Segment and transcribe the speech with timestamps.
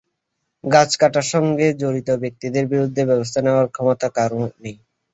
[0.63, 4.77] গাছ কাটার সঙ্গে জড়িত ব্যক্তিদের বিরুদ্ধে ব্যবস্থা নেওয়ার ক্ষমতা কারও নেই।